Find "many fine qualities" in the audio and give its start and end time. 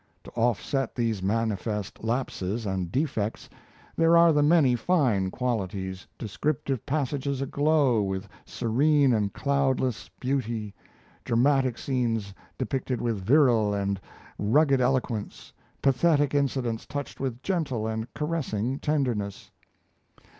4.41-6.07